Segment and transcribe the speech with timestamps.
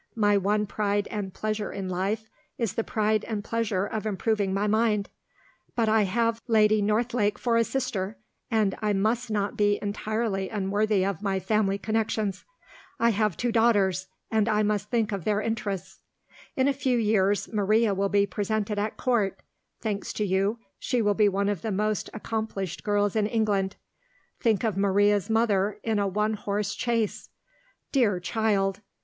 [0.15, 4.65] My one pride and pleasure in life is the pride and pleasure of improving my
[4.65, 5.11] mind.
[5.75, 8.17] But I have Lady Northlake for a sister;
[8.49, 12.45] and I must not be entirely unworthy of my family connections.
[12.99, 15.99] I have two daughters; and I must think of their interests.
[16.55, 19.39] In a few years, Maria will be presented at Court.
[19.81, 23.75] Thanks to you, she will be one of the most accomplished girls in England.
[24.39, 27.29] Think of Maria's mother in a one horse chaise.
[27.91, 28.81] Dear child!